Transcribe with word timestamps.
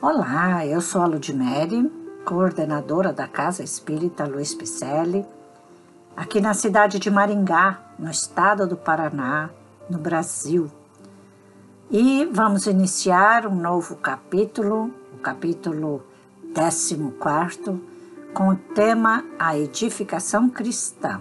Olá, 0.00 0.64
eu 0.64 0.80
sou 0.80 1.02
a 1.02 1.06
Ludmere, 1.06 1.90
coordenadora 2.24 3.12
da 3.12 3.26
Casa 3.26 3.64
Espírita 3.64 4.24
Luiz 4.24 4.54
Picelli, 4.54 5.26
aqui 6.16 6.40
na 6.40 6.54
cidade 6.54 6.98
de 7.00 7.10
Maringá, 7.10 7.80
no 7.98 8.08
estado 8.08 8.66
do 8.66 8.76
Paraná, 8.76 9.50
no 9.90 9.98
Brasil. 9.98 10.70
E 11.90 12.24
vamos 12.32 12.66
iniciar 12.66 13.44
um 13.46 13.56
novo 13.56 13.96
capítulo, 13.96 14.94
o 15.12 15.18
capítulo 15.18 16.02
14, 16.54 16.96
com 18.32 18.50
o 18.50 18.56
tema 18.56 19.24
A 19.36 19.58
Edificação 19.58 20.48
Cristã, 20.48 21.20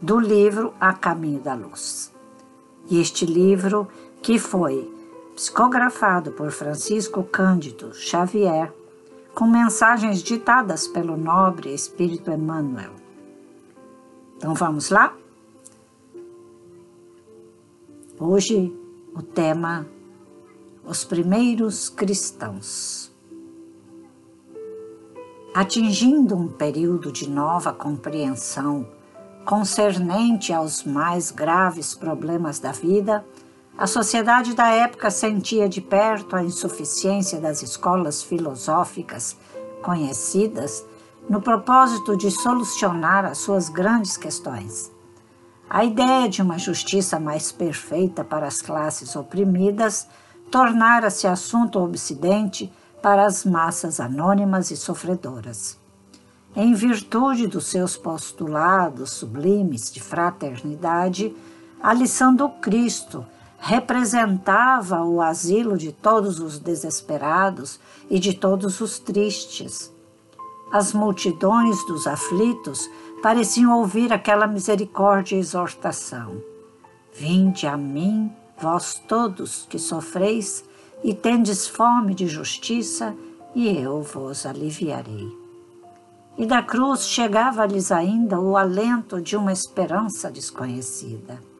do 0.00 0.20
livro 0.20 0.72
A 0.80 0.92
Caminho 0.92 1.40
da 1.40 1.54
Luz. 1.54 2.12
E 2.88 3.00
este 3.00 3.26
livro, 3.26 3.88
que 4.22 4.38
foi 4.38 4.93
psicografado 5.34 6.32
por 6.32 6.50
Francisco 6.50 7.22
Cândido 7.24 7.92
Xavier, 7.92 8.72
com 9.34 9.46
mensagens 9.46 10.22
ditadas 10.22 10.86
pelo 10.86 11.16
nobre 11.16 11.74
Espírito 11.74 12.30
Emmanuel. 12.30 12.92
Então 14.36 14.54
vamos 14.54 14.90
lá? 14.90 15.14
Hoje 18.18 18.72
o 19.12 19.22
tema 19.22 19.86
Os 20.86 21.04
primeiros 21.04 21.88
cristãos. 21.88 23.10
Atingindo 25.52 26.36
um 26.36 26.48
período 26.48 27.10
de 27.10 27.28
nova 27.28 27.72
compreensão 27.72 28.86
concernente 29.44 30.52
aos 30.52 30.84
mais 30.84 31.30
graves 31.30 31.94
problemas 31.94 32.58
da 32.58 32.72
vida, 32.72 33.24
a 33.76 33.86
sociedade 33.86 34.54
da 34.54 34.68
época 34.68 35.10
sentia 35.10 35.68
de 35.68 35.80
perto 35.80 36.36
a 36.36 36.42
insuficiência 36.42 37.40
das 37.40 37.62
escolas 37.62 38.22
filosóficas 38.22 39.36
conhecidas 39.82 40.84
no 41.28 41.40
propósito 41.40 42.16
de 42.16 42.30
solucionar 42.30 43.24
as 43.24 43.38
suas 43.38 43.68
grandes 43.68 44.16
questões. 44.16 44.92
A 45.68 45.84
ideia 45.84 46.28
de 46.28 46.42
uma 46.42 46.58
justiça 46.58 47.18
mais 47.18 47.50
perfeita 47.50 48.22
para 48.22 48.46
as 48.46 48.60
classes 48.62 49.16
oprimidas 49.16 50.06
tornara-se 50.50 51.26
assunto 51.26 51.80
obsidente 51.80 52.72
para 53.02 53.24
as 53.24 53.44
massas 53.44 53.98
anônimas 53.98 54.70
e 54.70 54.76
sofredoras 54.76 55.82
em 56.56 56.72
virtude 56.72 57.46
dos 57.46 57.66
seus 57.66 57.96
postulados 57.96 59.10
sublimes 59.10 59.92
de 59.92 60.00
fraternidade, 60.00 61.34
a 61.82 61.92
lição 61.92 62.34
do 62.34 62.48
Cristo 62.48 63.26
representava 63.64 65.02
o 65.02 65.22
asilo 65.22 65.78
de 65.78 65.90
todos 65.90 66.38
os 66.38 66.58
desesperados 66.58 67.80
e 68.10 68.18
de 68.18 68.34
todos 68.34 68.78
os 68.82 68.98
tristes. 68.98 69.90
As 70.70 70.92
multidões 70.92 71.82
dos 71.86 72.06
aflitos 72.06 72.90
pareciam 73.22 73.78
ouvir 73.78 74.12
aquela 74.12 74.46
misericórdia 74.46 75.36
e 75.36 75.38
exortação. 75.38 76.42
Vinde 77.14 77.66
a 77.66 77.74
mim, 77.74 78.30
vós 78.60 79.02
todos 79.08 79.64
que 79.70 79.78
sofreis 79.78 80.62
e 81.02 81.14
tendes 81.14 81.66
fome 81.66 82.14
de 82.14 82.26
justiça, 82.26 83.16
e 83.54 83.66
eu 83.78 84.02
vos 84.02 84.44
aliviarei 84.44 85.42
e 86.36 86.44
da 86.44 86.60
cruz 86.60 87.06
chegava-lhes 87.06 87.92
ainda 87.92 88.40
o 88.40 88.56
alento 88.56 89.22
de 89.22 89.36
uma 89.36 89.52
esperança 89.52 90.28
desconhecida. 90.28 91.53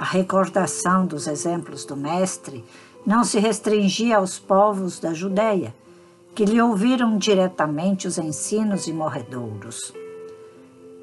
A 0.00 0.04
recordação 0.04 1.04
dos 1.04 1.26
exemplos 1.26 1.84
do 1.84 1.94
Mestre 1.94 2.64
não 3.04 3.22
se 3.22 3.38
restringia 3.38 4.16
aos 4.16 4.38
povos 4.38 4.98
da 4.98 5.12
Judéia, 5.12 5.74
que 6.34 6.46
lhe 6.46 6.58
ouviram 6.58 7.18
diretamente 7.18 8.08
os 8.08 8.16
ensinos 8.16 8.86
e 8.86 8.94
morredouros. 8.94 9.92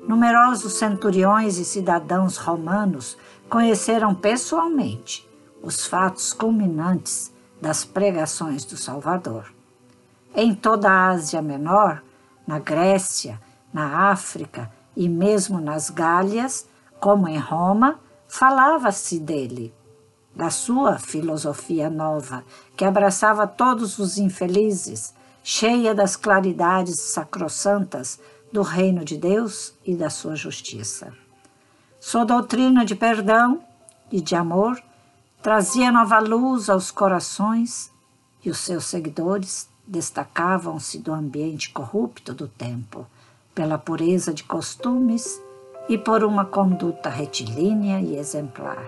Numerosos 0.08 0.80
centuriões 0.80 1.60
e 1.60 1.64
cidadãos 1.64 2.38
romanos 2.38 3.16
conheceram 3.48 4.16
pessoalmente 4.16 5.30
os 5.62 5.86
fatos 5.86 6.34
culminantes 6.34 7.32
das 7.62 7.86
pregações 7.86 8.66
do 8.66 8.78
Salvador. 8.78 9.54
Em 10.36 10.56
toda 10.56 10.90
a 10.90 11.10
Ásia 11.10 11.40
Menor, 11.40 12.02
na 12.48 12.58
Grécia, 12.58 13.40
na 13.72 14.10
África 14.10 14.72
e 14.96 15.08
mesmo 15.08 15.62
nas 15.62 15.92
Gálias, 15.92 16.68
como 17.00 17.28
em 17.28 17.38
Roma, 17.38 18.00
falava-se 18.28 19.20
dele, 19.20 19.74
da 20.36 20.50
sua 20.50 21.00
filosofia 21.00 21.90
nova, 21.90 22.44
que 22.76 22.86
abraçava 22.86 23.48
todos 23.48 23.98
os 23.98 24.18
infelizes, 24.18 25.14
cheia 25.44 25.96
das 25.96 26.16
claridades 26.16 27.00
sacrossantas 27.00 28.20
do 28.52 28.62
reino 28.62 29.04
de 29.04 29.18
Deus 29.18 29.74
e 29.86 29.96
da 29.96 30.10
sua 30.10 30.36
justiça. 30.36 31.14
Sua 32.00 32.24
doutrina 32.24 32.86
de 32.86 32.96
perdão 32.96 33.62
e 34.12 34.22
de 34.22 34.36
amor 34.36 34.82
trazia 35.42 35.92
nova 35.92 36.20
luz 36.20 36.70
aos 36.70 36.92
corações 36.92 37.92
e 38.44 38.50
os 38.50 38.60
seus 38.60 38.86
seguidores 38.86 39.70
destacavam-se 39.88 41.00
do 41.00 41.14
ambiente 41.14 41.72
corrupto 41.72 42.34
do 42.34 42.48
tempo, 42.48 43.08
pela 43.56 43.78
pureza 43.78 44.34
de 44.34 44.44
costumes 44.44 45.42
e 45.90 45.98
por 45.98 46.24
uma 46.24 46.46
conduta 46.46 47.10
retilínea 47.10 48.00
e 48.02 48.18
exemplar. 48.18 48.88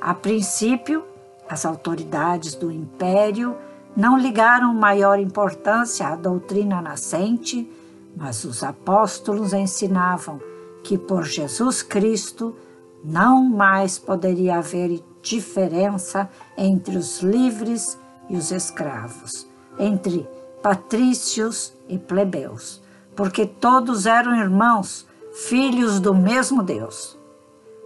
A 0.00 0.14
princípio, 0.14 1.04
as 1.48 1.64
autoridades 1.64 2.54
do 2.54 2.70
império 2.70 3.56
não 3.96 4.18
ligaram 4.18 4.74
maior 4.74 5.18
importância 5.18 6.06
à 6.08 6.16
doutrina 6.16 6.80
nascente, 6.80 7.70
mas 8.16 8.44
os 8.44 8.62
apóstolos 8.62 9.52
ensinavam 9.52 10.40
que 10.82 10.98
por 10.98 11.24
Jesus 11.24 11.82
Cristo 11.82 12.56
não 13.04 13.44
mais 13.44 13.98
poderia 13.98 14.58
haver 14.58 15.02
diferença 15.20 16.28
entre 16.56 16.96
os 16.96 17.20
livres 17.20 17.98
e 18.28 18.36
os 18.36 18.50
escravos, 18.50 19.46
entre 19.78 20.26
patrícios 20.62 21.72
e 21.88 21.98
plebeus, 21.98 22.82
porque 23.14 23.46
todos 23.46 24.06
eram 24.06 24.36
irmãos, 24.36 25.06
filhos 25.32 25.98
do 25.98 26.14
mesmo 26.14 26.62
Deus. 26.62 27.18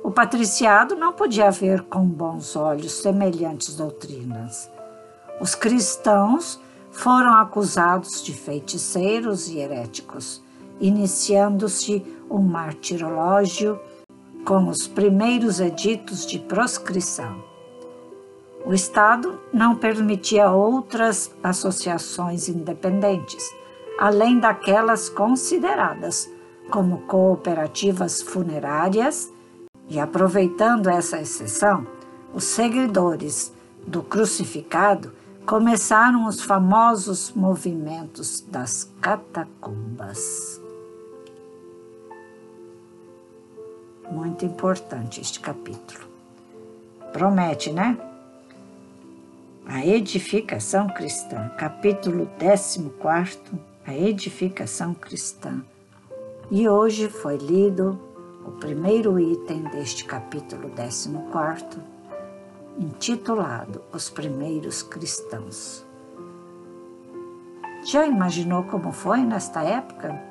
O 0.03 0.11
patriciado 0.11 0.97
não 0.97 1.13
podia 1.13 1.51
ver 1.51 1.83
com 1.83 2.05
bons 2.05 2.57
olhos 2.57 2.93
semelhantes 2.93 3.77
doutrinas. 3.77 4.69
Os 5.41 5.55
cristãos 5.55 6.61
foram 6.91 7.35
acusados 7.35 8.23
de 8.23 8.33
feiticeiros 8.33 9.49
e 9.49 9.59
heréticos, 9.59 10.43
iniciando-se 10.81 12.05
um 12.29 12.41
martirológio 12.41 13.79
com 14.45 14.69
os 14.69 14.89
primeiros 14.89 15.61
editos 15.61 16.27
de 16.27 16.39
proscrição. 16.41 17.45
O 18.65 18.75
Estado 18.75 19.39
não 19.53 19.77
permitia 19.77 20.51
outras 20.51 21.31
associações 21.43 22.49
independentes, 22.49 23.45
além 23.99 24.41
daquelas 24.41 25.09
consideradas 25.09 26.29
como 26.71 27.03
cooperativas 27.03 28.23
funerárias, 28.23 29.31
e 29.89 30.01
aproveitando 30.01 30.89
essa 30.89 31.21
exceção, 31.21 31.87
os 32.35 32.45
seguidores 32.45 33.53
do 33.87 34.03
crucificado 34.03 35.13
começaram 35.47 36.27
os 36.27 36.43
famosos 36.43 37.33
movimentos 37.33 38.41
das 38.41 38.91
catacumbas. 39.01 40.61
Muito 44.11 44.45
importante 44.45 45.21
este 45.21 45.39
capítulo. 45.39 46.07
Promete, 47.13 47.71
né? 47.71 47.97
A 49.65 49.85
edificação 49.87 50.89
cristã, 50.89 51.49
capítulo 51.57 52.29
14, 52.39 52.91
a 53.87 53.95
edificação 53.95 54.95
cristã. 54.95 55.63
E 56.49 56.69
hoje 56.69 57.09
foi 57.09 57.39
lido 57.39 57.99
o 58.47 58.53
primeiro 58.53 59.19
item 59.19 59.65
deste 59.65 60.05
capítulo 60.05 60.71
14, 60.71 61.11
intitulado 62.79 63.83
Os 63.93 64.09
Primeiros 64.09 64.81
Cristãos. 64.81 65.85
Já 67.85 68.07
imaginou 68.07 68.63
como 68.63 68.93
foi 68.93 69.23
nesta 69.23 69.65
época? 69.65 70.23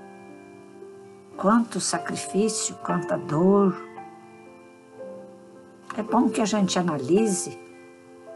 Quanto 1.35 1.81
sacrifício, 1.81 2.75
quanta 2.75 3.17
dor. 3.17 3.75
É 5.97 6.01
bom 6.01 6.29
que 6.29 6.39
a 6.39 6.45
gente 6.45 6.79
analise 6.79 7.59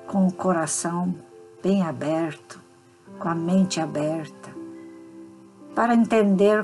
com 0.05 0.27
o 0.27 0.33
coração 0.33 1.15
bem 1.63 1.81
aberto, 1.81 2.59
com 3.17 3.29
a 3.29 3.35
mente 3.35 3.79
aberta, 3.79 4.49
para 5.73 5.93
entender 5.93 6.61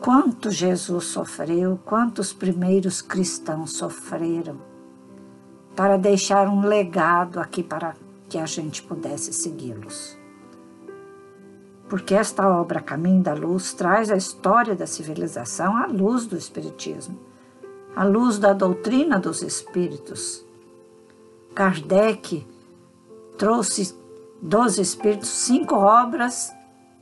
quanto 0.00 0.50
Jesus 0.50 1.04
sofreu, 1.06 1.78
quantos 1.84 2.32
primeiros 2.32 3.00
cristãos 3.00 3.72
sofreram, 3.72 4.58
para 5.74 5.96
deixar 5.96 6.48
um 6.48 6.60
legado 6.60 7.38
aqui 7.40 7.62
para 7.62 7.94
que 8.28 8.38
a 8.38 8.46
gente 8.46 8.82
pudesse 8.82 9.32
segui-los. 9.32 10.16
Porque 11.88 12.14
esta 12.14 12.48
obra 12.48 12.80
Caminho 12.80 13.22
da 13.22 13.34
Luz 13.34 13.72
traz 13.72 14.10
a 14.10 14.16
história 14.16 14.74
da 14.74 14.86
civilização 14.86 15.76
à 15.76 15.86
luz 15.86 16.26
do 16.26 16.36
Espiritismo, 16.36 17.18
à 17.94 18.04
luz 18.04 18.38
da 18.38 18.52
doutrina 18.52 19.18
dos 19.18 19.42
Espíritos. 19.42 20.44
Kardec 21.54 22.46
trouxe 23.38 23.96
dos 24.42 24.78
Espíritos 24.78 25.28
cinco 25.28 25.76
obras 25.76 26.52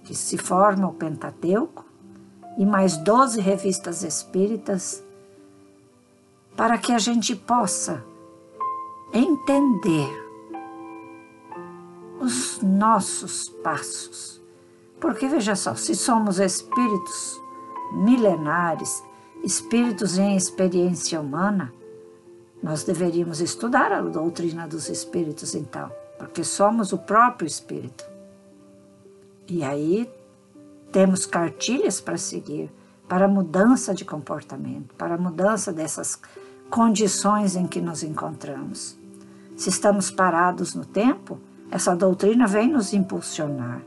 que 0.04 0.14
se 0.14 0.36
formam 0.36 0.90
o 0.90 0.94
Pentateuco 0.94 1.93
e 2.56 2.64
mais 2.64 2.96
doze 2.96 3.40
revistas 3.40 4.02
espíritas 4.02 5.02
para 6.56 6.78
que 6.78 6.92
a 6.92 6.98
gente 6.98 7.34
possa 7.34 8.04
entender 9.12 10.24
os 12.20 12.60
nossos 12.62 13.48
passos. 13.62 14.40
Porque 15.00 15.28
veja 15.28 15.54
só, 15.54 15.74
se 15.74 15.94
somos 15.94 16.38
espíritos 16.38 17.40
milenares, 17.92 19.02
espíritos 19.42 20.16
em 20.16 20.36
experiência 20.36 21.20
humana, 21.20 21.72
nós 22.62 22.82
deveríamos 22.82 23.40
estudar 23.40 23.92
a 23.92 24.00
doutrina 24.00 24.66
dos 24.66 24.88
espíritos 24.88 25.54
então, 25.54 25.92
porque 26.18 26.42
somos 26.42 26.92
o 26.92 26.98
próprio 26.98 27.46
espírito. 27.46 28.04
E 29.46 29.62
aí 29.62 30.10
temos 30.94 31.26
cartilhas 31.26 32.00
para 32.00 32.16
seguir 32.16 32.70
para 33.08 33.26
mudança 33.26 33.92
de 33.92 34.04
comportamento, 34.04 34.94
para 34.94 35.18
mudança 35.18 35.72
dessas 35.72 36.20
condições 36.70 37.56
em 37.56 37.66
que 37.66 37.80
nos 37.80 38.04
encontramos. 38.04 38.96
Se 39.56 39.68
estamos 39.68 40.08
parados 40.08 40.72
no 40.72 40.84
tempo, 40.84 41.38
essa 41.68 41.96
doutrina 41.96 42.46
vem 42.46 42.68
nos 42.68 42.92
impulsionar. 42.92 43.82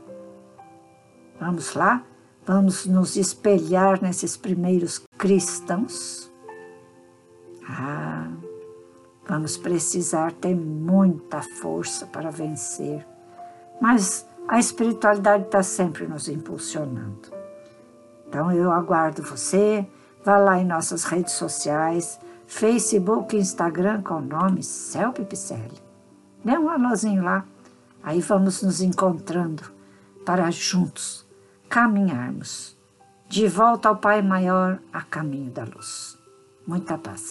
Vamos 1.40 1.74
lá? 1.74 2.04
Vamos 2.46 2.84
nos 2.84 3.16
espelhar 3.16 4.02
nesses 4.02 4.36
primeiros 4.36 5.02
cristãos? 5.16 6.30
Ah, 7.66 8.28
vamos 9.26 9.56
precisar 9.56 10.32
ter 10.32 10.54
muita 10.54 11.40
força 11.42 12.04
para 12.04 12.30
vencer. 12.30 13.06
Mas 13.80 14.26
a 14.48 14.58
espiritualidade 14.58 15.44
está 15.44 15.62
sempre 15.62 16.06
nos 16.06 16.26
impulsionando. 16.26 17.30
Então 18.26 18.50
eu 18.50 18.72
aguardo 18.72 19.22
você. 19.22 19.86
Vá 20.24 20.38
lá 20.38 20.58
em 20.58 20.64
nossas 20.64 21.04
redes 21.04 21.34
sociais, 21.34 22.18
Facebook 22.46 23.36
Instagram 23.36 24.02
com 24.02 24.14
o 24.14 24.20
nome 24.20 24.62
Celpe 24.62 25.24
Picelli. 25.24 25.80
Dê 26.44 26.58
um 26.58 26.68
alôzinho 26.68 27.22
lá. 27.22 27.44
Aí 28.02 28.20
vamos 28.20 28.62
nos 28.62 28.80
encontrando 28.80 29.62
para 30.24 30.50
juntos 30.50 31.26
caminharmos 31.68 32.76
de 33.28 33.46
volta 33.46 33.90
ao 33.90 33.96
Pai 33.96 34.22
Maior 34.22 34.78
a 34.92 35.02
caminho 35.02 35.50
da 35.50 35.64
luz. 35.64 36.18
Muita 36.66 36.96
paz. 36.96 37.26